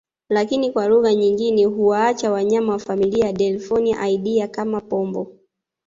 Lakini 0.29 0.71
kwa 0.71 0.87
lugha 0.87 1.13
nyingine 1.15 1.65
huwaacha 1.65 2.31
wanyama 2.31 2.73
wa 2.73 2.79
familia 2.79 3.25
ya 3.25 3.33
Delphinoidea 3.33 4.47
kama 4.47 4.81
Pomboo 4.81 5.27